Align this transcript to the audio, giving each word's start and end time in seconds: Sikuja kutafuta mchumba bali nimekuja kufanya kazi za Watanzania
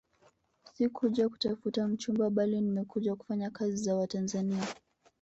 Sikuja 0.73 1.29
kutafuta 1.29 1.87
mchumba 1.87 2.29
bali 2.29 2.61
nimekuja 2.61 3.15
kufanya 3.15 3.49
kazi 3.49 3.77
za 3.77 3.95
Watanzania 3.95 4.67